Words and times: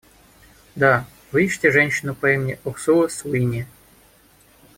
Да, 0.75 1.05
вы 1.31 1.45
ищете 1.45 1.69
женщину 1.69 2.15
по 2.15 2.33
имени 2.33 2.57
Урсула 2.65 3.07
Суини. 3.07 3.67